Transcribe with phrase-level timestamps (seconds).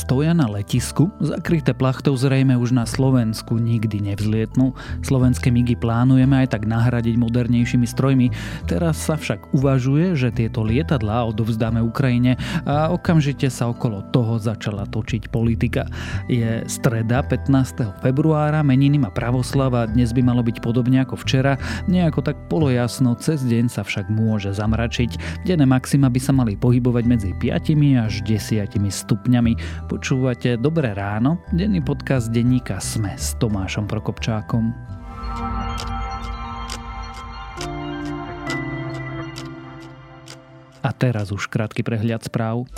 [0.00, 4.72] stoja na letisku, zakryté plachtou zrejme už na Slovensku nikdy nevzlietnú.
[5.04, 8.32] Slovenské migy plánujeme aj tak nahradiť modernejšími strojmi.
[8.64, 14.88] Teraz sa však uvažuje, že tieto lietadlá odovzdáme Ukrajine a okamžite sa okolo toho začala
[14.88, 15.84] točiť politika.
[16.32, 18.00] Je streda 15.
[18.00, 21.60] februára, meniny má pravoslava, dnes by malo byť podobne ako včera,
[21.92, 25.44] nejako tak polojasno, cez deň sa však môže zamračiť.
[25.44, 29.52] Denné maxima by sa mali pohybovať medzi 5 až 10 stupňami.
[29.90, 34.70] Počúvate Dobré ráno, denný podcast denníka Sme s Tomášom Prokopčákom.
[40.78, 42.70] A teraz už krátky prehľad správ.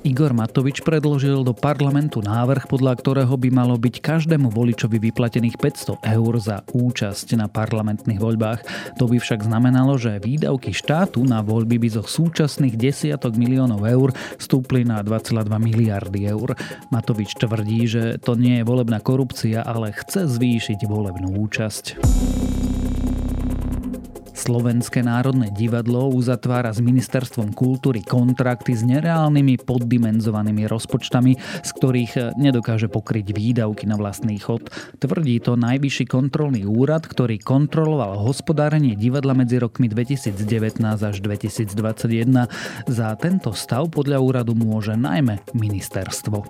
[0.00, 6.00] Igor Matovič predložil do parlamentu návrh, podľa ktorého by malo byť každému voličovi vyplatených 500
[6.16, 8.60] eur za účasť na parlamentných voľbách.
[8.96, 14.16] To by však znamenalo, že výdavky štátu na voľby by zo súčasných desiatok miliónov eur
[14.40, 16.56] stúpli na 2,2 miliardy eur.
[16.88, 22.00] Matovič tvrdí, že to nie je volebná korupcia, ale chce zvýšiť volebnú účasť.
[24.40, 32.88] Slovenské národné divadlo uzatvára s Ministerstvom kultúry kontrakty s nereálnymi poddimenzovanými rozpočtami, z ktorých nedokáže
[32.88, 34.72] pokryť výdavky na vlastný chod.
[34.96, 42.48] Tvrdí to Najvyšší kontrolný úrad, ktorý kontroloval hospodárenie divadla medzi rokmi 2019 až 2021.
[42.88, 46.48] Za tento stav podľa úradu môže najmä ministerstvo.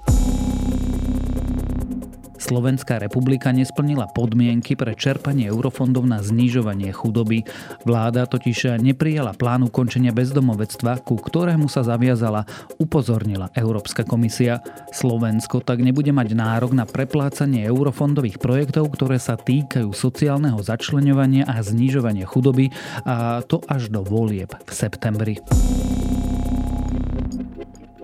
[2.40, 7.44] Slovenská republika nesplnila podmienky pre čerpanie eurofondov na znižovanie chudoby.
[7.84, 12.48] Vláda totiž neprijala plán ukončenia bezdomovectva, ku ktorému sa zaviazala,
[12.80, 14.64] upozornila Európska komisia.
[14.90, 21.60] Slovensko tak nebude mať nárok na preplácanie eurofondových projektov, ktoré sa týkajú sociálneho začleňovania a
[21.60, 22.72] znižovania chudoby
[23.04, 25.36] a to až do volieb v septembri.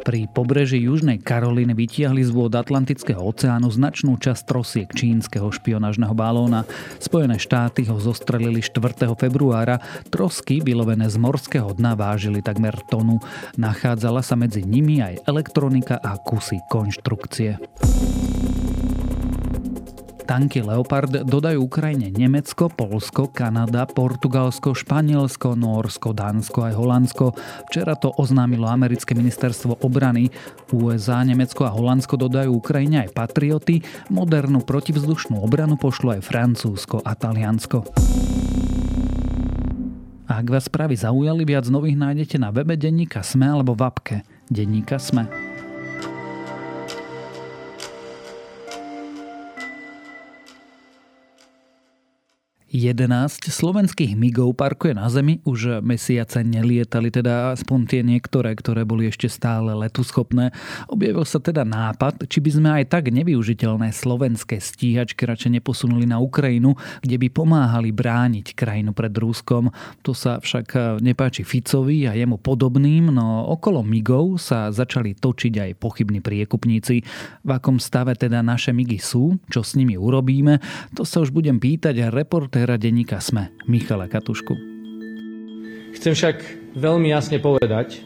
[0.07, 6.63] Pri pobreží Južnej Karolíny vytiahli z vôd Atlantického oceánu značnú časť trosiek čínskeho špionážneho balóna.
[7.03, 9.03] Spojené štáty ho zostrelili 4.
[9.19, 9.83] februára.
[10.07, 13.19] Trosky, vylovené z morského dna, vážili takmer tonu.
[13.59, 17.59] Nachádzala sa medzi nimi aj elektronika a kusy konštrukcie.
[20.27, 27.25] Tanky Leopard dodajú Ukrajine Nemecko, Polsko, Kanada, Portugalsko, Španielsko, Norsko, Dánsko aj Holandsko.
[27.71, 30.35] Včera to oznámilo americké ministerstvo obrany.
[30.75, 37.15] USA, Nemecko a Holandsko dodajú Ukrajine aj Patrioty, modernú protivzdušnú obranu pošlo aj Francúzsko a
[37.15, 37.87] Taliansko.
[40.27, 44.17] Ak vás správy zaujali, viac nových nájdete na webe denníka Sme alebo v apke
[44.51, 45.46] Denníka Sme.
[52.67, 59.07] 11 slovenských migov parkuje na Zemi, už mesiace nelietali, teda aspoň tie niektoré, ktoré boli
[59.07, 60.51] ešte stále letuschopné.
[60.91, 66.19] Objavil sa teda nápad, či by sme aj tak nevyužiteľné slovenské stíhačky radšej neposunuli na
[66.19, 66.75] Ukrajinu,
[67.07, 69.71] kde by pomáhali brániť krajinu pred Ruskom.
[70.03, 75.71] To sa však nepáči Ficovi a jemu podobným, no okolo migov sa začali točiť aj
[75.79, 76.99] pochybní priekupníci.
[77.47, 80.59] V akom stave teda naše migy sú, čo s nimi urobíme,
[80.99, 84.57] to sa už budem pýtať reportér reportéra denníka SME Michala Katušku.
[85.93, 86.37] Chcem však
[86.73, 88.01] veľmi jasne povedať,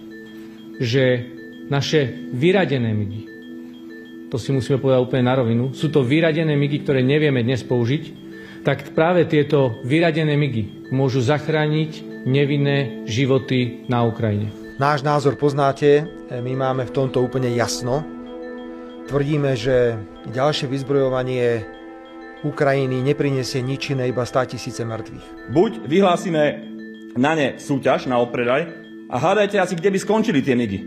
[0.83, 1.23] že
[1.71, 3.31] naše vyradené migy,
[4.27, 8.05] to si musíme povedať úplne na rovinu, sú to vyradené migy, ktoré nevieme dnes použiť,
[8.67, 14.51] tak práve tieto vyradené migy môžu zachrániť nevinné životy na Ukrajine.
[14.83, 18.03] Náš názor poznáte, my máme v tomto úplne jasno.
[19.07, 19.95] Tvrdíme, že
[20.35, 21.79] ďalšie vyzbrojovanie
[22.41, 25.53] Ukrajiny neprinesie nič iné, iba 100 tisíce mŕtvych.
[25.53, 26.65] Buď vyhlásime
[27.19, 28.65] na ne súťaž na odpredaj
[29.13, 30.81] a hádajte asi, kde by skončili tie migy.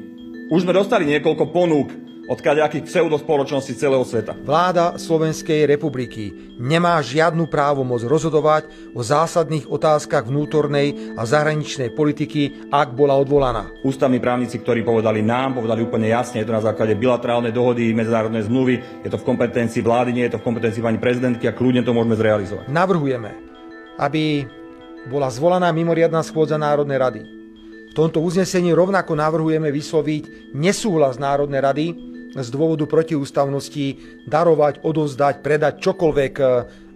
[0.50, 4.32] Už sme dostali niekoľko ponúk od kadejakých pseudospoločností celého sveta.
[4.48, 12.96] Vláda Slovenskej republiky nemá žiadnu právomoc rozhodovať o zásadných otázkach vnútornej a zahraničnej politiky, ak
[12.96, 13.68] bola odvolaná.
[13.84, 18.48] Ústavní právnici, ktorí povedali nám, povedali úplne jasne, je to na základe bilaterálnej dohody, medzinárodnej
[18.48, 21.84] zmluvy, je to v kompetencii vlády, nie je to v kompetencii pani prezidentky a kľudne
[21.84, 22.72] to môžeme zrealizovať.
[22.72, 23.32] Navrhujeme,
[24.00, 24.48] aby
[25.12, 27.22] bola zvolaná mimoriadná schôdza Národnej rady.
[27.92, 31.86] V tomto uznesení rovnako navrhujeme vysloviť nesúhlas Národnej rady
[32.34, 36.48] z dôvodu protiústavnosti darovať, odozdať, predať čokoľvek eh,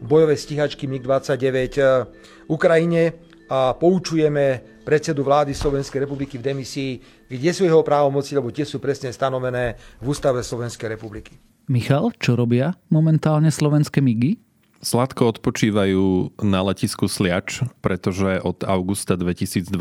[0.01, 1.47] bojové stíhačky MiG-29
[1.77, 1.85] eh,
[2.49, 3.03] Ukrajine
[3.47, 6.91] a poučujeme predsedu vlády Slovenskej republiky v demisii,
[7.27, 11.35] kde sú jeho právomoci, lebo tie sú presne stanovené v ústave Slovenskej republiky.
[11.67, 14.46] Michal, čo robia momentálne slovenské MIGy?
[14.77, 19.73] Sladko odpočívajú na letisku Sliač, pretože od augusta 2022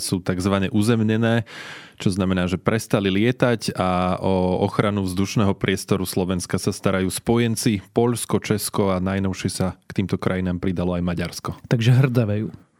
[0.00, 0.54] sú tzv.
[0.68, 1.48] uzemnené,
[1.96, 8.42] čo znamená, že prestali lietať a o ochranu vzdušného priestoru Slovenska sa starajú spojenci Polsko,
[8.42, 11.50] Česko a najnovšie sa k týmto krajinám pridalo aj Maďarsko.
[11.70, 12.71] Takže hrdzavejú.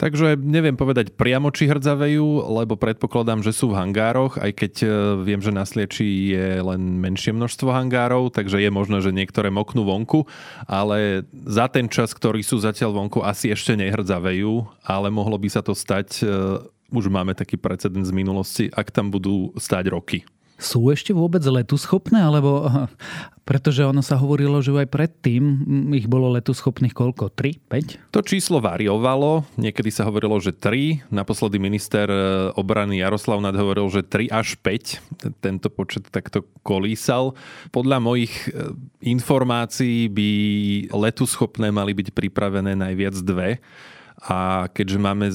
[0.00, 4.86] Takže neviem povedať priamo, či hrdzavejú, lebo predpokladám, že sú v hangároch, aj keď e,
[5.22, 9.84] viem, že na Slieči je len menšie množstvo hangárov, takže je možné, že niektoré moknú
[9.84, 10.24] vonku,
[10.64, 15.60] ale za ten čas, ktorý sú zatiaľ vonku, asi ešte nehrdzavajú, ale mohlo by sa
[15.60, 16.26] to stať, e,
[16.88, 20.24] už máme taký precedent z minulosti, ak tam budú stať roky
[20.58, 22.22] sú ešte vôbec letu schopné?
[22.22, 22.66] Alebo,
[23.48, 25.42] pretože ono sa hovorilo, že aj predtým
[25.96, 27.34] ich bolo letu schopných koľko?
[27.34, 27.58] 3?
[27.68, 28.14] 5?
[28.14, 29.44] To číslo variovalo.
[29.58, 31.10] Niekedy sa hovorilo, že 3.
[31.10, 35.42] Naposledy minister e, obrany Jaroslav Nad hovoril, že 3 až 5.
[35.42, 37.34] Tento počet takto kolísal.
[37.74, 38.72] Podľa mojich e,
[39.02, 40.30] informácií by
[40.94, 43.58] letu schopné mali byť pripravené najviac dve
[44.22, 45.34] a keďže máme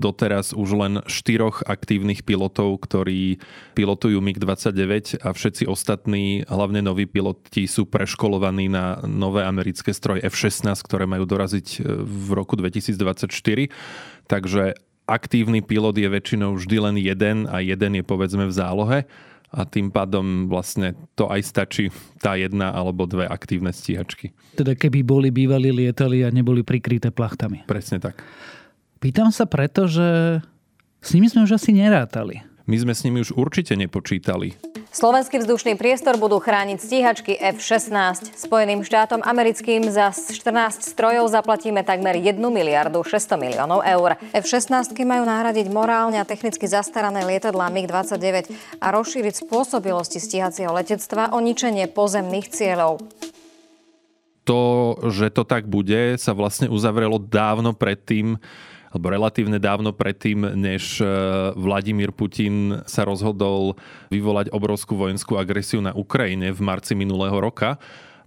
[0.00, 3.36] doteraz už len štyroch aktívnych pilotov, ktorí
[3.76, 10.80] pilotujú MiG-29 a všetci ostatní, hlavne noví piloti, sú preškolovaní na nové americké stroje F-16,
[10.80, 13.28] ktoré majú doraziť e, v roku 2024.
[14.24, 18.98] Takže aktívny pilot je väčšinou vždy len jeden a jeden je povedzme v zálohe
[19.52, 21.92] a tým pádom vlastne to aj stačí
[22.24, 24.32] tá jedna alebo dve aktívne stíhačky.
[24.56, 27.68] Teda keby boli bývali lietali a neboli prikryté plachtami.
[27.68, 28.24] Presne tak.
[28.96, 30.40] Pýtam sa preto, že
[31.04, 32.40] s nimi sme už asi nerátali.
[32.66, 34.54] My sme s nimi už určite nepočítali.
[34.92, 38.36] Slovenský vzdušný priestor budú chrániť stíhačky F-16.
[38.36, 44.20] Spojeným štátom americkým za 14 strojov zaplatíme takmer 1 miliardu 600 miliónov eur.
[44.36, 48.52] F-16 majú nahradiť morálne a technicky zastarané lietadlá MiG-29
[48.84, 53.00] a rozšíriť spôsobilosti stíhacieho letectva o ničenie pozemných cieľov
[54.42, 58.42] to, že to tak bude, sa vlastne uzavrelo dávno predtým,
[58.92, 61.04] alebo relatívne dávno predtým, než e,
[61.56, 63.74] Vladimír Putin sa rozhodol
[64.12, 67.80] vyvolať obrovskú vojenskú agresiu na Ukrajine v marci minulého roka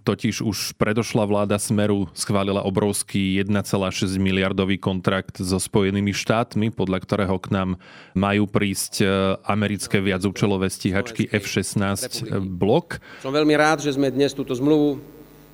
[0.06, 7.34] totiž už predošla vláda Smeru schválila obrovský 1,6 miliardový kontrakt so Spojenými štátmi, podľa ktorého
[7.42, 7.70] k nám
[8.14, 9.06] majú prísť e,
[9.42, 13.02] americké viacúčelové stíhačky F-16 blok.
[13.18, 15.02] Som veľmi rád, že sme dnes túto zmluvu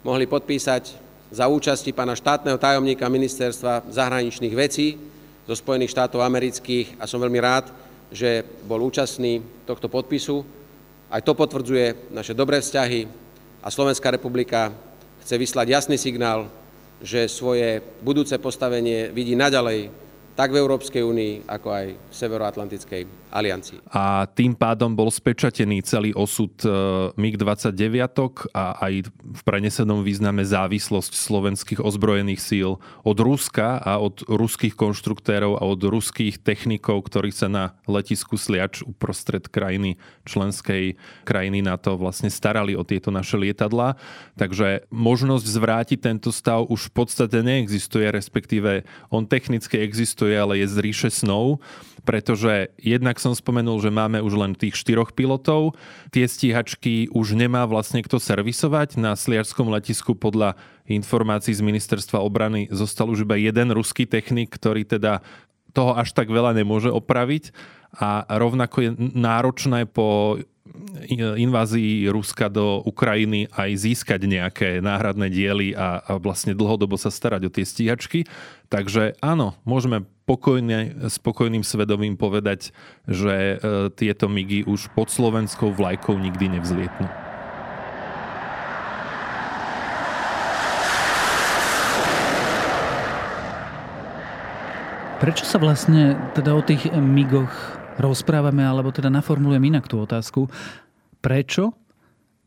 [0.04, 5.00] mohli podpísať za účasti pána štátneho tajomníka ministerstva zahraničných vecí
[5.48, 7.72] zo Spojených štátov amerických a som veľmi rád,
[8.12, 10.44] že bol účastný tohto podpisu.
[11.08, 13.08] Aj to potvrdzuje naše dobré vzťahy
[13.64, 14.76] a Slovenská republika
[15.24, 16.52] chce vyslať jasný signál,
[17.00, 19.88] že svoje budúce postavenie vidí naďalej
[20.36, 23.80] tak v Európskej únii, ako aj v Severoatlantickej aliancii.
[23.88, 26.68] A tým pádom bol spečatený celý osud e,
[27.16, 34.76] MiG-29 a aj v prenesenom význame závislosť slovenských ozbrojených síl od Ruska a od ruských
[34.76, 39.96] konštruktérov a od ruských technikov, ktorí sa na letisku Sliač uprostred krajiny,
[40.28, 43.96] členskej krajiny NATO vlastne starali o tieto naše lietadla.
[44.36, 50.66] Takže možnosť zvrátiť tento stav už v podstate neexistuje, respektíve on technicky existuje, ale je
[50.68, 51.62] z ríše snov,
[52.02, 55.78] pretože jednak som spomenul, že máme už len tých štyroch pilotov.
[56.10, 58.98] Tie stíhačky už nemá vlastne kto servisovať.
[58.98, 60.58] Na Sliarskom letisku podľa
[60.90, 65.22] informácií z ministerstva obrany zostal už iba jeden ruský technik, ktorý teda
[65.70, 67.54] toho až tak veľa nemôže opraviť
[67.96, 70.40] a rovnako je náročné po
[71.36, 77.42] invázii Ruska do Ukrajiny aj získať nejaké náhradné diely a, a vlastne dlhodobo sa starať
[77.48, 78.24] o tie stíhačky.
[78.72, 82.72] Takže áno, môžeme pokojne, spokojným svedomím povedať,
[83.04, 83.56] že e,
[83.92, 87.10] tieto migy už pod slovenskou vlajkou nikdy nevzlietnú.
[95.22, 100.50] Prečo sa vlastne teda o tých migoch rozprávame, alebo teda naformulujem inak tú otázku.
[101.22, 101.72] Prečo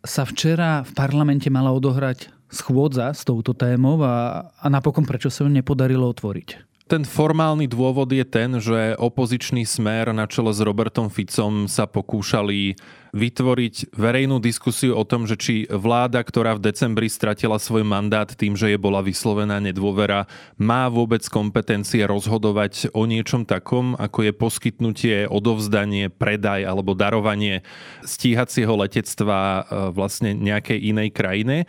[0.03, 5.47] sa včera v parlamente mala odohrať schôdza s touto témou a, a napokon prečo sa
[5.47, 6.74] ju nepodarilo otvoriť?
[6.85, 12.77] Ten formálny dôvod je ten, že opozičný smer na čele s Robertom Ficom sa pokúšali
[13.09, 18.53] vytvoriť verejnú diskusiu o tom, že či vláda, ktorá v decembri stratila svoj mandát tým,
[18.53, 20.29] že je bola vyslovená nedôvera,
[20.61, 27.65] má vôbec kompetencie rozhodovať o niečom takom, ako je poskytnutie, odovzdanie, predaj alebo darovanie
[28.05, 31.65] stíhacieho letectva e, vlastne nejakej inej krajine.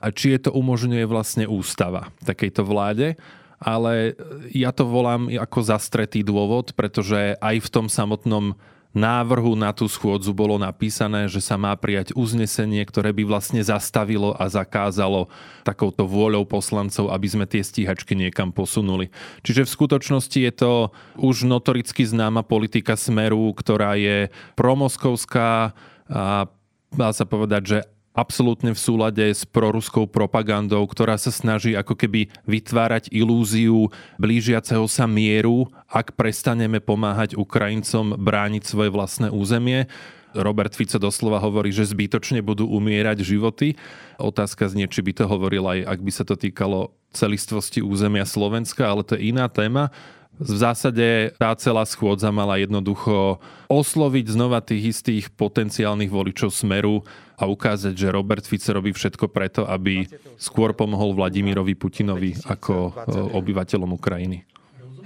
[0.00, 3.20] A či je to umožňuje vlastne ústava takejto vláde
[3.62, 4.18] ale
[4.52, 8.56] ja to volám ako zastretý dôvod, pretože aj v tom samotnom
[8.94, 14.38] návrhu na tú schôdzu bolo napísané, že sa má prijať uznesenie, ktoré by vlastne zastavilo
[14.38, 15.26] a zakázalo
[15.66, 19.10] takouto vôľou poslancov, aby sme tie stíhačky niekam posunuli.
[19.42, 20.72] Čiže v skutočnosti je to
[21.18, 25.74] už notoricky známa politika Smeru, ktorá je promoskovská
[26.06, 26.46] a
[26.94, 27.78] dá sa povedať, že
[28.14, 33.90] absolútne v súlade s proruskou propagandou, ktorá sa snaží ako keby vytvárať ilúziu
[34.22, 39.90] blížiaceho sa mieru, ak prestaneme pomáhať Ukrajincom brániť svoje vlastné územie.
[40.34, 43.78] Robert Fico doslova hovorí, že zbytočne budú umierať životy.
[44.18, 48.90] Otázka znie, či by to hovoril aj, ak by sa to týkalo celistvosti územia Slovenska,
[48.90, 49.94] ale to je iná téma.
[50.34, 53.38] V zásade tá celá schôdza mala jednoducho
[53.70, 57.06] osloviť znova tých istých potenciálnych voličov Smeru
[57.38, 63.94] a ukázať, že Robert Fico robí všetko preto, aby skôr pomohol Vladimirovi Putinovi ako obyvateľom
[63.94, 64.42] Ukrajiny.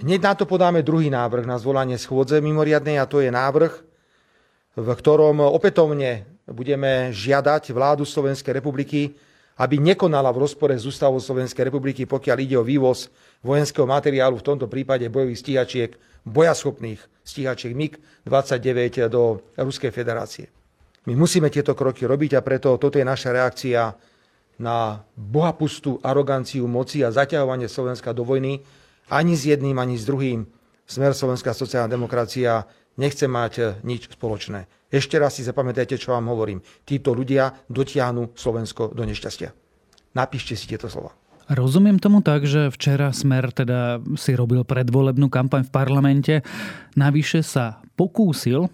[0.01, 3.73] Hneď na to podáme druhý návrh na zvolanie schôdze mimoriadnej a to je návrh,
[4.79, 9.13] v ktorom opätovne budeme žiadať vládu Slovenskej republiky,
[9.59, 13.11] aby nekonala v rozpore s ústavou Slovenskej republiky, pokiaľ ide o vývoz
[13.43, 15.91] vojenského materiálu, v tomto prípade bojových stíhačiek,
[16.27, 20.51] bojaschopných stíhačiek MiG-29 do Ruskej federácie.
[21.09, 23.97] My musíme tieto kroky robiť a preto toto je naša reakcia
[24.59, 28.61] na bohapustú aroganciu moci a zaťahovanie Slovenska do vojny.
[29.09, 30.45] Ani s jedným, ani s druhým
[30.85, 32.67] smer Slovenská sociálna demokracia
[33.01, 34.67] nechce mať nič spoločné.
[34.93, 36.61] Ešte raz si zapamätajte, čo vám hovorím.
[36.85, 39.49] Títo ľudia dotiahnu Slovensko do nešťastia.
[40.13, 41.28] Napíšte si tieto slova.
[41.49, 46.35] Rozumiem tomu tak, že včera Smer teda si robil predvolebnú kampaň v parlamente.
[46.93, 48.69] Navyše sa pokúsil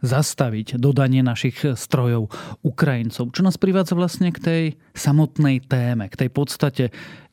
[0.00, 2.32] zastaviť dodanie našich strojov
[2.64, 3.36] Ukrajincov.
[3.36, 4.62] Čo nás privádza vlastne k tej
[4.96, 6.84] samotnej téme, k tej podstate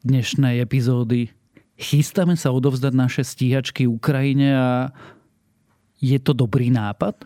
[0.03, 1.31] dnešnej epizódy.
[1.79, 4.69] Chystáme sa odovzdať naše stíhačky Ukrajine a
[6.03, 7.23] je to dobrý nápad?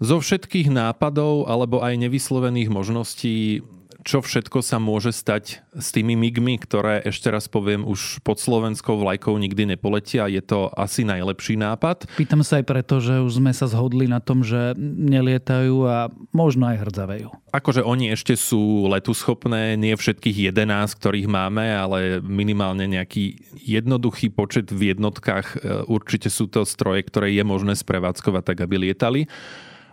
[0.00, 3.60] Zo všetkých nápadov alebo aj nevyslovených možností
[4.08, 8.96] čo všetko sa môže stať s tými migmi, ktoré ešte raz poviem už pod slovenskou
[8.96, 10.32] vlajkou nikdy nepoletia.
[10.32, 12.08] Je to asi najlepší nápad.
[12.16, 16.72] Pýtam sa aj preto, že už sme sa zhodli na tom, že nelietajú a možno
[16.72, 17.28] aj hrdzavejú.
[17.52, 24.72] Akože oni ešte sú letuschopné, nie všetkých 11, ktorých máme, ale minimálne nejaký jednoduchý počet
[24.72, 25.46] v jednotkách.
[25.52, 29.28] E, určite sú to stroje, ktoré je možné sprevádzkovať tak, aby lietali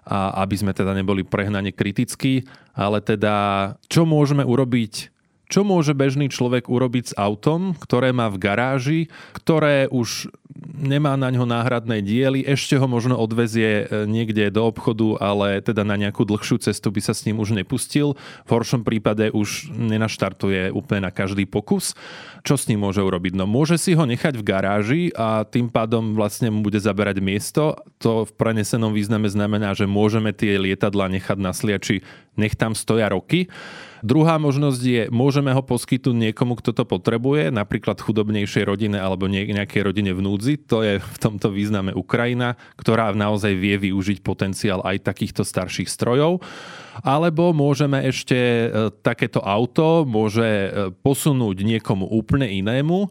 [0.05, 2.45] a aby sme teda neboli prehnane kritickí,
[2.77, 3.35] ale teda
[3.89, 5.14] čo môžeme urobiť
[5.45, 9.01] čo môže bežný človek urobiť s autom, ktoré má v garáži,
[9.33, 10.33] ktoré už
[10.75, 15.83] nemá na ňo náhradné diely, ešte ho možno odvezie e, niekde do obchodu, ale teda
[15.83, 18.15] na nejakú dlhšiu cestu by sa s ním už nepustil.
[18.47, 21.93] V horšom prípade už nenaštartuje úplne na každý pokus.
[22.45, 23.35] Čo s ním môže urobiť?
[23.35, 27.75] No môže si ho nechať v garáži a tým pádom vlastne mu bude zaberať miesto.
[27.99, 32.05] To v prenesenom význame znamená, že môžeme tie lietadla nechať na sliači,
[32.39, 33.47] nech tam stoja roky.
[34.05, 39.81] Druhá možnosť je, môžeme ho poskytnúť niekomu, kto to potrebuje, napríklad chudobnejšej rodine alebo nejakej
[39.81, 40.61] rodine v núdzi.
[40.69, 46.45] To je v tomto význame Ukrajina, ktorá naozaj vie využiť potenciál aj takýchto starších strojov.
[47.01, 48.65] Alebo môžeme ešte e,
[49.01, 50.69] takéto auto môže e,
[51.01, 53.09] posunúť niekomu úplne inému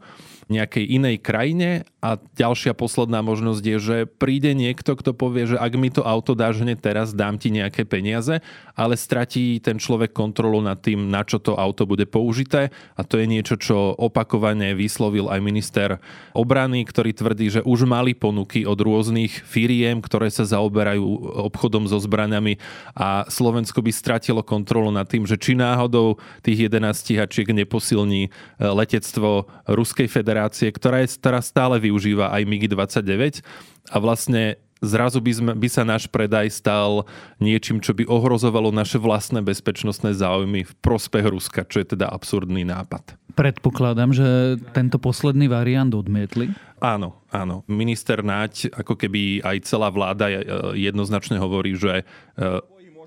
[0.48, 5.72] nejakej inej krajine a ďalšia posledná možnosť je, že príde niekto, kto povie, že ak
[5.80, 8.44] mi to auto dáš hneď teraz, dám ti nejaké peniaze,
[8.76, 12.68] ale stratí ten človek kontrolu nad tým, na čo to auto bude použité.
[13.00, 15.96] A to je niečo, čo opakovane vyslovil aj minister
[16.36, 21.00] obrany, ktorý tvrdí, že už mali ponuky od rôznych firiem, ktoré sa zaoberajú
[21.48, 22.60] obchodom so zbraniami
[22.92, 28.28] a Slovensko by stratilo kontrolu nad tým, že či náhodou tých 11 stíhačiek neposilní
[28.60, 33.46] letectvo Ruskej federácie ktorá je teraz stále využíva aj MiG-29
[33.94, 37.06] a vlastne zrazu by, sme, by sa náš predaj stal
[37.38, 42.66] niečím, čo by ohrozovalo naše vlastné bezpečnostné záujmy v prospech Ruska, čo je teda absurdný
[42.66, 43.14] nápad.
[43.38, 46.50] Predpokladám, že tento posledný variant odmietli.
[46.82, 47.62] Áno, áno.
[47.70, 50.42] Minister Naď, ako keby aj celá vláda e,
[50.78, 52.44] jednoznačne hovorí, že e,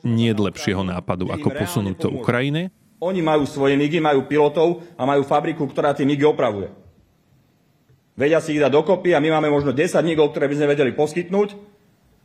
[0.03, 2.73] nie je lepšieho nápadu, ako posunúť to Ukrajine.
[2.97, 6.86] Oni majú svoje MIGy, majú pilotov a majú fabriku, ktorá tie MIGy opravuje.
[8.17, 10.91] Vedia si ich dať dokopy a my máme možno 10 nígov, ktoré by sme vedeli
[10.97, 11.53] poskytnúť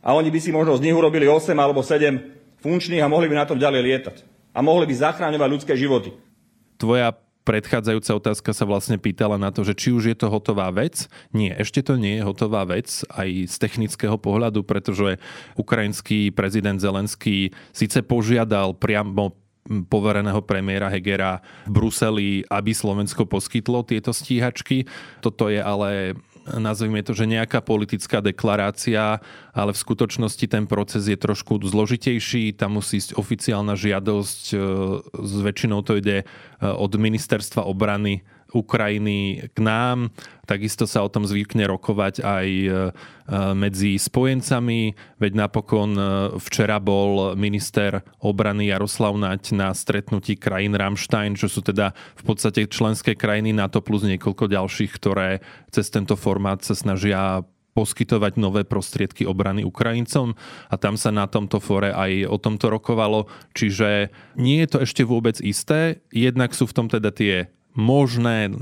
[0.01, 3.37] a oni by si možno z nich urobili 8 alebo 7 funkčných a mohli by
[3.37, 4.17] na tom ďalej lietať.
[4.57, 6.17] A mohli by zachráňovať ľudské životy.
[6.81, 7.13] Tvoja
[7.45, 11.05] predchádzajúca otázka sa vlastne pýtala na to, že či už je to hotová vec.
[11.29, 15.21] Nie, ešte to nie je hotová vec aj z technického pohľadu, pretože
[15.59, 24.11] ukrajinský prezident Zelenský síce požiadal priamo povereného premiéra Hegera v Bruseli, aby Slovensko poskytlo tieto
[24.11, 24.83] stíhačky.
[25.23, 29.23] Toto je ale nazvime to, že nejaká politická deklarácia,
[29.55, 32.59] ale v skutočnosti ten proces je trošku zložitejší.
[32.59, 34.43] Tam musí ísť oficiálna žiadosť,
[35.07, 36.27] s väčšinou to ide
[36.59, 40.13] od ministerstva obrany Ukrajiny k nám.
[40.45, 42.69] Takisto sa o tom zvykne rokovať aj e,
[43.57, 46.03] medzi spojencami, veď napokon e,
[46.37, 52.69] včera bol minister obrany Jaroslav Naď na stretnutí krajín Rammstein, čo sú teda v podstate
[52.69, 55.41] členské krajiny NATO plus niekoľko ďalších, ktoré
[55.73, 57.41] cez tento formát sa snažia
[57.73, 60.37] poskytovať nové prostriedky obrany Ukrajincom.
[60.69, 63.25] A tam sa na tomto fore aj o tomto rokovalo,
[63.57, 68.53] čiže nie je to ešte vôbec isté, jednak sú v tom teda tie možné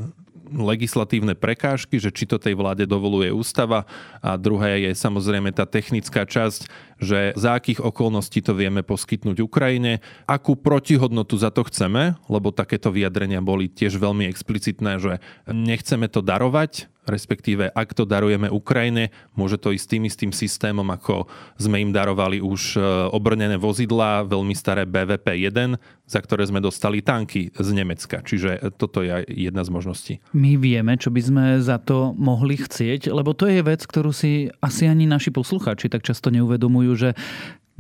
[0.52, 3.88] legislatívne prekážky, že či to tej vláde dovoluje ústava.
[4.20, 6.68] A druhé je samozrejme tá technická časť,
[7.02, 12.94] že za akých okolností to vieme poskytnúť Ukrajine, akú protihodnotu za to chceme, lebo takéto
[12.94, 15.18] vyjadrenia boli tiež veľmi explicitné, že
[15.50, 21.26] nechceme to darovať, respektíve ak to darujeme Ukrajine, môže to ísť tým istým systémom, ako
[21.58, 22.80] sme im darovali už e,
[23.10, 28.22] obrnené vozidlá, veľmi staré BVP-1, za ktoré sme dostali tanky z Nemecka.
[28.22, 30.14] Čiže toto je jedna z možností.
[30.36, 34.52] My vieme, čo by sme za to mohli chcieť, lebo to je vec, ktorú si
[34.62, 37.18] asi ani naši poslucháči tak často neuvedomujú, že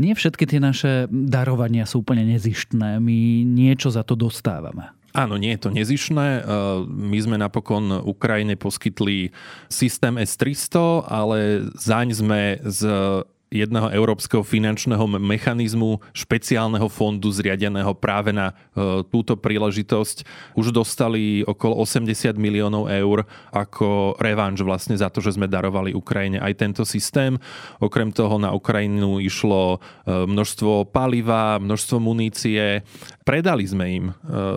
[0.01, 2.97] nie všetky tie naše darovania sú úplne nezištné.
[2.97, 4.89] My niečo za to dostávame.
[5.11, 6.27] Áno, nie je to nezišné.
[6.39, 6.41] E,
[6.87, 9.35] my sme napokon Ukrajine poskytli
[9.67, 12.87] systém S-300, ale zaň sme z
[13.51, 20.23] jedného európskeho finančného mechanizmu, špeciálneho fondu zriadeného práve na e, túto príležitosť.
[20.55, 26.39] Už dostali okolo 80 miliónov eur ako revanš vlastne za to, že sme darovali Ukrajine
[26.39, 27.35] aj tento systém.
[27.83, 29.77] Okrem toho na Ukrajinu išlo e,
[30.07, 32.87] množstvo paliva, množstvo munície.
[33.27, 34.13] Predali sme im e,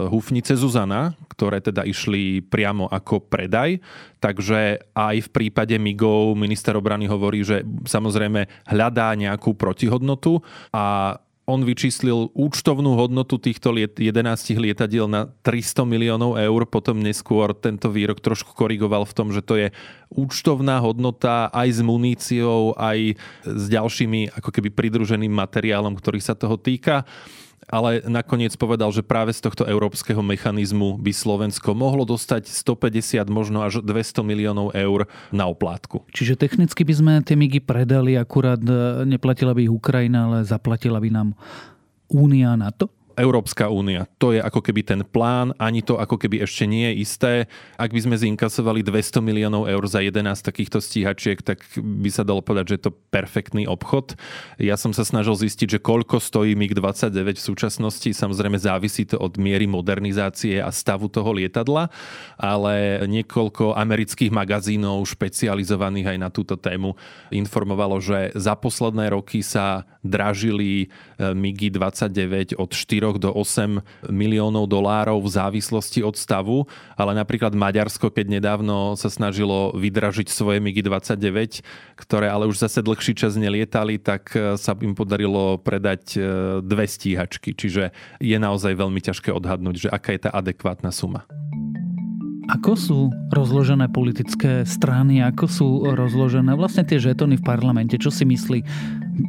[0.07, 3.83] hufnice Zuzana, ktoré teda išli priamo ako predaj.
[4.23, 10.39] Takže aj v prípade MIGov minister obrany hovorí, že samozrejme hľadá nejakú protihodnotu
[10.71, 14.25] a on vyčíslil účtovnú hodnotu týchto liet, 11
[14.57, 19.61] lietadiel na 300 miliónov eur, potom neskôr tento výrok trošku korigoval v tom, že to
[19.61, 19.69] je
[20.09, 26.57] účtovná hodnota aj s muníciou, aj s ďalšími ako keby pridruženým materiálom, ktorý sa toho
[26.57, 27.05] týka
[27.69, 33.65] ale nakoniec povedal, že práve z tohto európskeho mechanizmu by Slovensko mohlo dostať 150, možno
[33.65, 36.05] až 200 miliónov eur na oplátku.
[36.13, 41.01] Čiže technicky by sme tie migy predali, akurát e, neplatila by ich Ukrajina, ale zaplatila
[41.01, 41.29] by nám
[42.13, 42.93] Únia na to?
[43.15, 44.11] Európska únia.
[44.19, 47.33] To je ako keby ten plán, ani to ako keby ešte nie je isté.
[47.79, 52.43] Ak by sme zinkasovali 200 miliónov eur za 11 takýchto stíhačiek, tak by sa dalo
[52.43, 54.19] povedať, že je to perfektný obchod.
[54.59, 58.11] Ja som sa snažil zistiť, že koľko stojí MiG-29 v súčasnosti.
[58.11, 61.93] Samozrejme závisí to od miery modernizácie a stavu toho lietadla,
[62.35, 66.99] ale niekoľko amerických magazínov špecializovaných aj na túto tému
[67.31, 74.65] informovalo, že za posledné roky sa dražili eh, MiG-29 od 4 4 do 8 miliónov
[74.65, 76.65] dolárov v závislosti od stavu,
[76.97, 81.61] ale napríklad Maďarsko, keď nedávno sa snažilo vydražiť svoje MiG-29,
[82.01, 86.19] ktoré ale už zase dlhší čas nelietali, tak e, sa im podarilo predať e,
[86.65, 87.53] dve stíhačky.
[87.53, 87.93] Čiže
[88.25, 91.29] je naozaj veľmi ťažké odhadnúť, že aká je tá adekvátna suma.
[92.45, 92.99] Ako sú
[93.33, 97.97] rozložené politické strany, ako sú rozložené vlastne tie žetony v parlamente?
[97.97, 98.61] Čo si myslí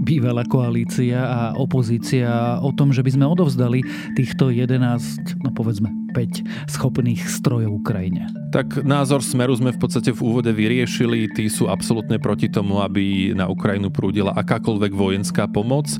[0.03, 3.85] bývalá koalícia a opozícia o tom, že by sme odovzdali
[4.17, 8.27] týchto 11, no povedzme 5 schopných strojov Ukrajine?
[8.51, 11.31] Tak názor Smeru sme v podstate v úvode vyriešili.
[11.31, 15.87] Tí sú absolútne proti tomu, aby na Ukrajinu prúdila akákoľvek vojenská pomoc.
[15.91, 15.99] E,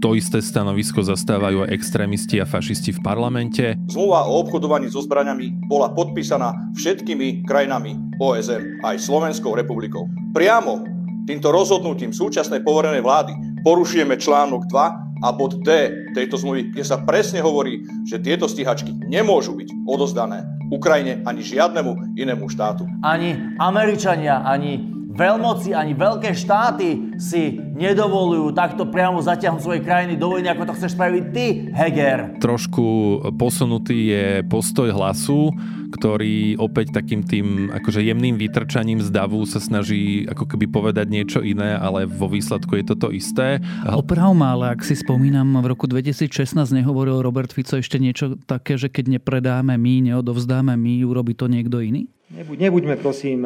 [0.00, 3.76] to isté stanovisko zastávajú aj extrémisti a fašisti v parlamente.
[3.92, 10.08] Zmluva o obchodovaní so zbraniami bola podpísaná všetkými krajinami OSN, aj Slovenskou republikou.
[10.32, 10.82] Priamo
[11.28, 17.04] týmto rozhodnutím súčasnej poverenej vlády porušujeme článok 2 a bod D tejto zmluvy, kde sa
[17.04, 22.88] presne hovorí, že tieto stíhačky nemôžu byť odozdané Ukrajine ani žiadnemu inému štátu.
[23.04, 30.30] Ani Američania, ani veľmoci ani veľké štáty si nedovolujú takto priamo zatiahnuť svoje krajiny do
[30.30, 32.38] vojny, ako to chceš spraviť ty, Heger.
[32.38, 32.86] Trošku
[33.34, 35.50] posunutý je postoj hlasu,
[35.90, 41.42] ktorý opäť takým tým akože jemným vytrčaním z davu sa snaží ako keby povedať niečo
[41.42, 43.58] iné, ale vo výsledku je toto isté.
[43.90, 48.78] Oprav ma, ale ak si spomínam, v roku 2016 nehovoril Robert Fico ešte niečo také,
[48.78, 52.06] že keď nepredáme my, neodovzdáme my, urobí to niekto iný?
[52.30, 53.42] Nebuď, nebuďme prosím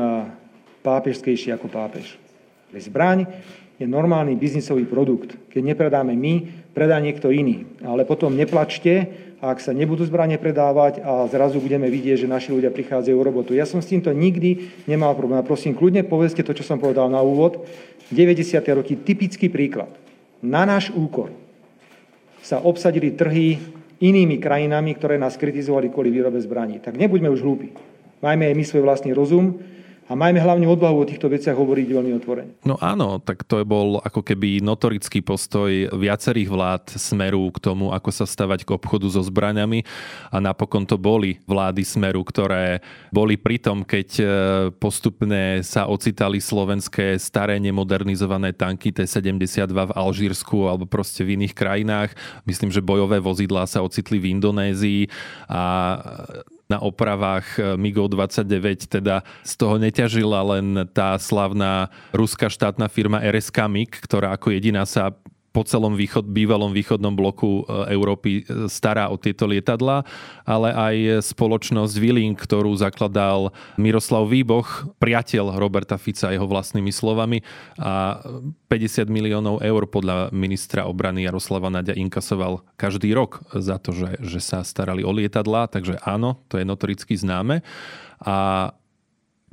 [0.84, 2.20] pápežskejší ako pápež.
[2.76, 3.24] Zbraň
[3.80, 5.34] je normálny biznisový produkt.
[5.50, 6.34] Keď nepredáme my,
[6.76, 7.66] predá niekto iný.
[7.82, 9.08] Ale potom neplačte,
[9.40, 13.50] ak sa nebudú zbranie predávať a zrazu budeme vidieť, že naši ľudia prichádzajú o robotu.
[13.56, 15.42] Ja som s týmto nikdy nemal problém.
[15.42, 17.64] Prosím, kľudne povedzte to, čo som povedal na úvod.
[18.12, 18.60] 90.
[18.76, 19.90] roky, typický príklad.
[20.44, 21.32] Na náš úkor
[22.44, 23.56] sa obsadili trhy
[23.98, 26.78] inými krajinami, ktoré nás kritizovali kvôli výrobe zbraní.
[26.78, 27.72] Tak nebuďme už hlúpi.
[28.20, 29.60] Majme aj my svoj vlastný rozum
[30.04, 32.52] a majme hlavne odvahu o týchto veciach hovoriť veľmi otvorene.
[32.68, 38.10] No áno, tak to bol ako keby notorický postoj viacerých vlád smeru k tomu, ako
[38.12, 39.80] sa stavať k obchodu so zbraňami
[40.28, 44.24] a napokon to boli vlády smeru, ktoré boli pri tom, keď e,
[44.76, 52.12] postupne sa ocitali slovenské staré nemodernizované tanky T-72 v Alžírsku alebo proste v iných krajinách.
[52.44, 55.08] Myslím, že bojové vozidlá sa ocitli v Indonézii
[55.48, 55.62] a
[56.68, 63.20] na opravách eh, MiGov 29, teda z toho neťažila len tá slavná ruská štátna firma
[63.20, 65.12] RSK MiG, ktorá ako jediná sa
[65.54, 70.02] po celom východ, bývalom východnom bloku e, Európy e, stará o tieto lietadla,
[70.42, 77.46] ale aj spoločnosť Willing, ktorú zakladal Miroslav Výboch, priateľ Roberta Fica jeho vlastnými slovami
[77.78, 78.18] a
[78.66, 84.42] 50 miliónov eur podľa ministra obrany Jaroslava Nadia inkasoval každý rok za to, že, že
[84.42, 87.62] sa starali o lietadla, takže áno, to je notoricky známe.
[88.18, 88.68] A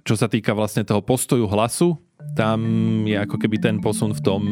[0.01, 1.93] čo sa týka vlastne toho postoju hlasu,
[2.31, 2.59] tam
[3.03, 4.43] je ako keby ten posun v tom,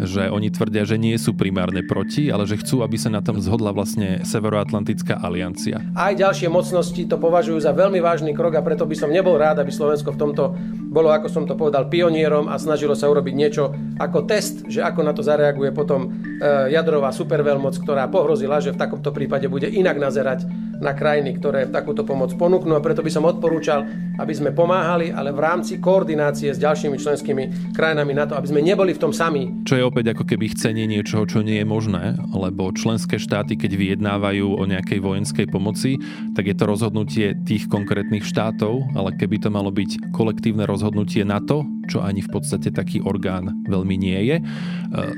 [0.00, 3.36] že oni tvrdia, že nie sú primárne proti, ale že chcú, aby sa na tom
[3.36, 5.84] zhodla vlastne Severoatlantická aliancia.
[5.92, 9.60] Aj ďalšie mocnosti to považujú za veľmi vážny krok a preto by som nebol rád,
[9.60, 10.56] aby Slovensko v tomto
[10.88, 15.04] bolo, ako som to povedal, pionierom a snažilo sa urobiť niečo ako test, že ako
[15.04, 20.00] na to zareaguje potom e, jadrová superveľmoc, ktorá pohrozila, že v takomto prípade bude inak
[20.00, 20.48] nazerať
[20.78, 23.82] na krajiny, ktoré takúto pomoc ponúknú a preto by som odporúčal,
[24.16, 28.62] aby sme pomáhali, ale v rámci koordinácie s ďalšími členskými krajinami na to, aby sme
[28.62, 29.66] neboli v tom sami.
[29.66, 33.74] Čo je opäť ako keby chcenie niečoho, čo nie je možné, lebo členské štáty, keď
[33.74, 35.98] vyjednávajú o nejakej vojenskej pomoci,
[36.38, 41.26] tak je to rozhodnutie tých konkrétnych štátov, ale keby to malo byť kolektívne rozhodnutie, rozhodnutie
[41.26, 44.44] NATO, čo ani v podstate taký orgán veľmi nie je, e,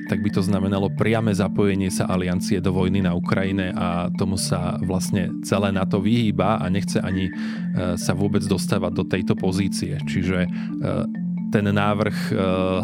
[0.09, 4.81] tak by to znamenalo priame zapojenie sa aliancie do vojny na Ukrajine a tomu sa
[4.81, 7.33] vlastne celé NATO vyhýba a nechce ani e,
[8.01, 10.01] sa vôbec dostávať do tejto pozície.
[10.09, 10.49] Čiže e,
[11.51, 12.31] ten návrh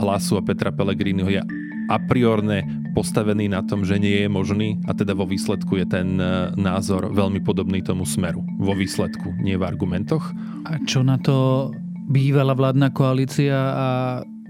[0.03, 1.39] hlasu a Petra Pellegriniho je
[1.87, 2.67] a priorne
[2.99, 6.19] postavený na tom, že nie je možný a teda vo výsledku je ten
[6.59, 8.43] názor veľmi podobný tomu smeru.
[8.59, 10.35] Vo výsledku, nie v argumentoch.
[10.67, 11.71] A čo na to
[12.07, 13.87] bývalá vládna koalícia a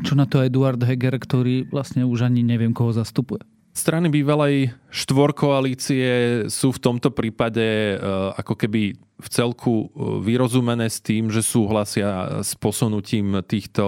[0.05, 3.41] čo na to Eduard Heger, ktorý vlastne už ani neviem, koho zastupuje.
[3.73, 6.09] Strany bývalej štvorkoalície
[6.49, 7.95] sú v tomto prípade e,
[8.41, 13.85] ako keby v celku e, vyrozumené s tým, že súhlasia s posunutím týchto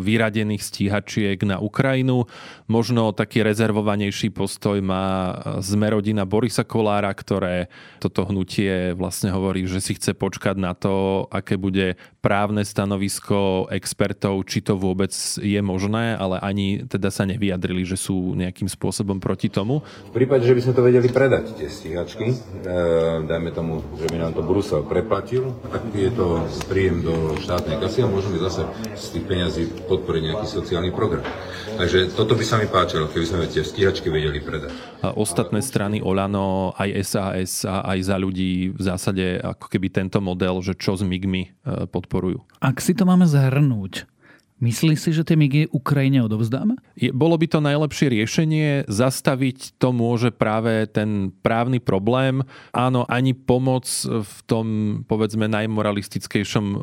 [0.00, 2.24] vyradených stíhačiek na Ukrajinu.
[2.72, 7.68] Možno taký rezervovanejší postoj má zmerodina Borisa Kolára, ktoré
[8.00, 14.48] toto hnutie vlastne hovorí, že si chce počkať na to, aké bude právne stanovisko expertov,
[14.48, 19.52] či to vôbec je možné, ale ani teda sa nevyjadrili, že sú nejakým spôsobom proti
[19.52, 19.84] tomu.
[20.08, 22.36] V prípade, že by sme to vedeli predať, tie stíhačky, e,
[23.26, 28.02] dajme tomu, že by nám to Brusel preplatil, tak je to príjem do štátnej kasy
[28.04, 28.66] a môžeme zase
[28.98, 31.24] z tých peňazí podporiť nejaký sociálny program.
[31.78, 34.74] Takže toto by sa mi páčilo, keby sme tie stíhačky vedeli predať.
[35.00, 40.20] A ostatné strany Olano, aj SAS a aj za ľudí v zásade ako keby tento
[40.20, 41.50] model, že čo s MIGmi e,
[41.88, 42.44] podporujú.
[42.60, 44.11] Ak si to máme zhrnúť,
[44.62, 46.78] Myslíš si, že tie migy Ukrajine odovzdáme?
[46.94, 48.86] Je, bolo by to najlepšie riešenie.
[48.86, 52.46] Zastaviť to môže práve ten právny problém.
[52.70, 54.66] Áno, ani pomoc v tom,
[55.10, 56.78] povedzme, najmoralistickejšom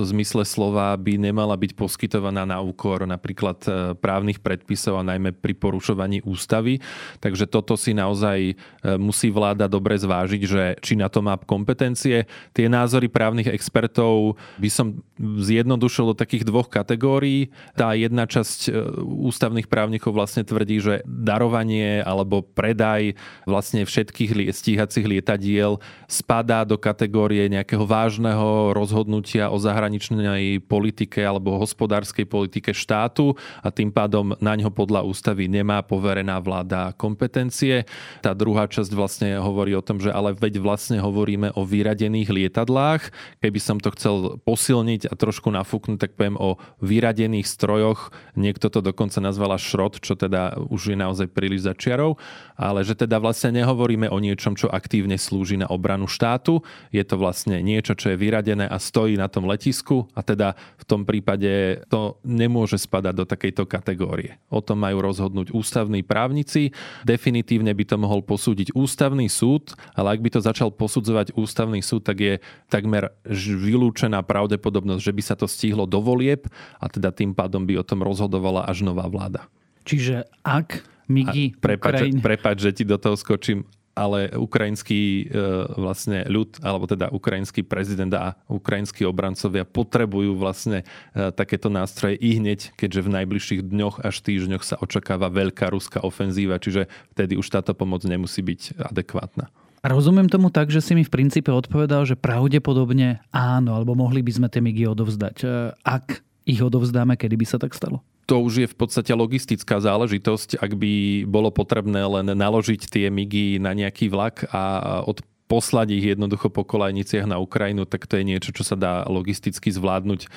[0.00, 5.52] zmysle slova by nemala byť poskytovaná na úkor napríklad e, právnych predpisov a najmä pri
[5.60, 6.80] porušovaní ústavy.
[7.20, 8.54] Takže toto si naozaj e,
[8.96, 12.24] musí vláda dobre zvážiť, že či na to má kompetencie.
[12.56, 17.50] Tie názory právnych expertov by som zjednodušil do takých dvoch kategórií kategórií.
[17.74, 18.70] Tá jedna časť e,
[19.02, 23.18] ústavných právnikov vlastne tvrdí, že darovanie alebo predaj
[23.50, 32.30] vlastne všetkých stíhacích lietadiel spadá do kategórie nejakého vážneho rozhodnutia o zahraničnej politike alebo hospodárskej
[32.30, 37.88] politike štátu a tým pádom na ňo podľa ústavy nemá poverená vláda kompetencie.
[38.22, 43.10] Tá druhá časť vlastne hovorí o tom, že ale veď vlastne hovoríme o vyradených lietadlách.
[43.42, 48.68] Keby som to chcel posilniť a trošku nafúknuť, tak poviem o vyradených vyradených strojoch, niekto
[48.68, 52.20] to dokonca nazvala šrot, čo teda už je naozaj príliš začiarov,
[52.60, 56.60] ale že teda vlastne nehovoríme o niečom, čo aktívne slúži na obranu štátu,
[56.92, 60.04] je to vlastne niečo, čo je vyradené a stojí na tom letisku.
[60.12, 64.36] A teda v tom prípade to nemôže spadať do takejto kategórie.
[64.52, 66.76] O tom majú rozhodnúť ústavní právnici.
[67.08, 72.04] Definitívne by to mohol posúdiť ústavný súd, ale ak by to začal posudzovať ústavný súd,
[72.04, 72.34] tak je
[72.68, 76.50] takmer vylúčená pravdepodobnosť, že by sa to stihlo do volieb.
[76.82, 79.46] A teda tým pádom by o tom rozhodovala až nová vláda.
[79.86, 83.66] Čiže ak Migi prepač, prepač, že ti do toho skočím,
[83.98, 91.34] ale ukrajinský e, vlastne ľud, alebo teda ukrajinský prezident a ukrajinskí obrancovia potrebujú vlastne e,
[91.34, 96.62] takéto nástroje i hneď, keďže v najbližších dňoch až týždňoch sa očakáva veľká ruská ofenzíva,
[96.62, 99.50] čiže vtedy už táto pomoc nemusí byť adekvátna.
[99.80, 104.32] Rozumiem tomu tak, že si mi v princípe odpovedal, že pravdepodobne áno, alebo mohli by
[104.36, 105.36] sme tie migy odovzdať.
[105.42, 105.46] E,
[105.82, 108.04] ak ich odovzdáme, kedy by sa tak stalo?
[108.30, 113.58] to už je v podstate logistická záležitosť, ak by bolo potrebné len naložiť tie migy
[113.58, 115.18] na nejaký vlak a od
[115.50, 119.74] poslať ich jednoducho po kolajniciach na Ukrajinu, tak to je niečo, čo sa dá logisticky
[119.74, 120.30] zvládnuť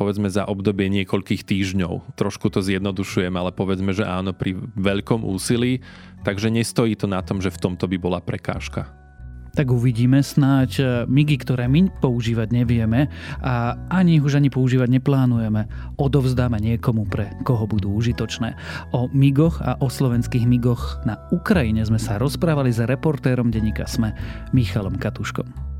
[0.00, 2.16] povedzme za obdobie niekoľkých týždňov.
[2.16, 5.84] Trošku to zjednodušujem, ale povedzme, že áno, pri veľkom úsilí,
[6.24, 9.03] takže nestojí to na tom, že v tomto by bola prekážka
[9.54, 13.08] tak uvidíme snáď e, migy, ktoré my používať nevieme
[13.40, 18.58] a ani ich už ani používať neplánujeme, odovzdáme niekomu, pre koho budú užitočné.
[18.90, 24.12] O migoch a o slovenských migoch na Ukrajine sme sa rozprávali s reportérom denníka Sme
[24.50, 25.73] Michalom Katuškom.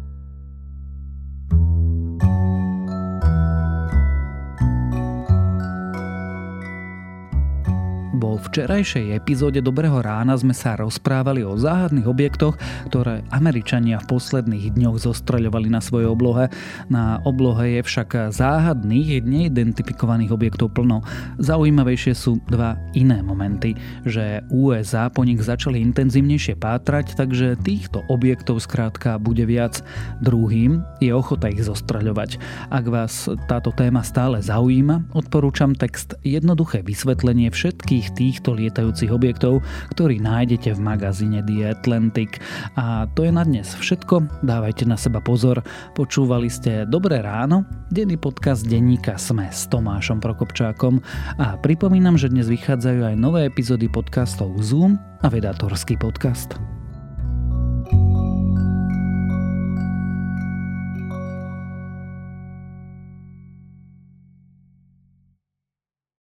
[8.14, 12.55] Vo včerajšej epizóde Dobrého rána sme sa rozprávali o záhadných objektoch,
[12.87, 16.46] ktoré Američania v posledných dňoch zostreľovali na svojej oblohe.
[16.87, 21.03] Na oblohe je však záhadných, neidentifikovaných objektov plno.
[21.42, 23.74] Zaujímavejšie sú dva iné momenty,
[24.07, 29.83] že USA po nich začali intenzívnejšie pátrať, takže týchto objektov skrátka bude viac.
[30.22, 32.38] Druhým je ochota ich zostreľovať.
[32.70, 39.64] Ak vás táto téma stále zaujíma, odporúčam text Jednoduché vysvetlenie všetkých týchto lietajúcich objektov,
[39.96, 42.42] ktorý nájdete v magazíne The Atlantic.
[42.76, 44.44] A to je na dnes všetko.
[44.44, 45.64] Dávajte na seba pozor.
[45.96, 51.00] Počúvali ste Dobré ráno, denný podcast denníka Sme s Tomášom Prokopčákom
[51.38, 56.73] a pripomínam, že dnes vychádzajú aj nové epizódy podcastov Zoom a Vedátorský podcast.